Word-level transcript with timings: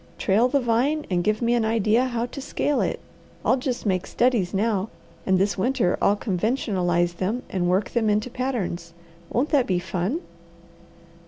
"Trail 0.17 0.47
the 0.47 0.59
vine 0.59 1.05
and 1.11 1.23
give 1.23 1.43
me 1.43 1.53
an 1.53 1.63
idea 1.63 2.05
how 2.05 2.25
to 2.25 2.41
scale 2.41 2.81
it. 2.81 2.99
I'll 3.45 3.55
just 3.57 3.85
make 3.85 4.07
studies 4.07 4.51
now, 4.51 4.89
and 5.27 5.37
this 5.37 5.59
winter 5.59 5.95
I'll 6.01 6.15
conventionalize 6.17 7.17
them 7.17 7.43
and 7.51 7.69
work 7.69 7.91
them 7.91 8.09
into 8.09 8.31
patterns. 8.31 8.93
Won't 9.29 9.49
that 9.49 9.67
be 9.67 9.77
fun?" 9.77 10.21